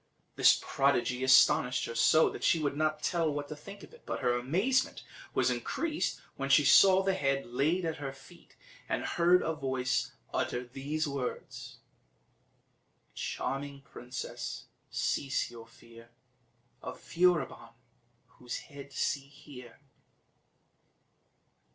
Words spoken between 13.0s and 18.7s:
"Charming princess, cease your fear Of Furibon; whose